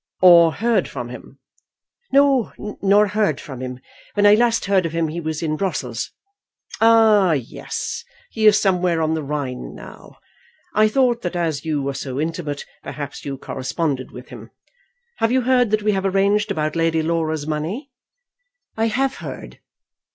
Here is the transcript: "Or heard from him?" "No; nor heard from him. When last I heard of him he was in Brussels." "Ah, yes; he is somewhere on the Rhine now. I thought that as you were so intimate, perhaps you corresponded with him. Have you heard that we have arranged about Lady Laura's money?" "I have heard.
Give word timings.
"Or 0.19 0.53
heard 0.53 0.87
from 0.87 1.09
him?" 1.09 1.37
"No; 2.11 2.51
nor 2.81 3.05
heard 3.09 3.39
from 3.39 3.61
him. 3.61 3.79
When 4.15 4.25
last 4.39 4.67
I 4.67 4.71
heard 4.71 4.87
of 4.87 4.93
him 4.93 5.09
he 5.09 5.19
was 5.19 5.43
in 5.43 5.55
Brussels." 5.55 6.09
"Ah, 6.79 7.33
yes; 7.33 8.03
he 8.31 8.47
is 8.47 8.59
somewhere 8.59 8.99
on 9.03 9.13
the 9.13 9.21
Rhine 9.21 9.75
now. 9.75 10.17
I 10.73 10.87
thought 10.87 11.21
that 11.21 11.35
as 11.35 11.65
you 11.65 11.83
were 11.83 11.93
so 11.93 12.19
intimate, 12.19 12.65
perhaps 12.81 13.25
you 13.25 13.37
corresponded 13.37 14.09
with 14.09 14.29
him. 14.29 14.49
Have 15.17 15.31
you 15.31 15.41
heard 15.41 15.69
that 15.69 15.83
we 15.83 15.91
have 15.91 16.07
arranged 16.07 16.49
about 16.49 16.75
Lady 16.75 17.03
Laura's 17.03 17.45
money?" 17.45 17.91
"I 18.75 18.87
have 18.87 19.17
heard. 19.17 19.59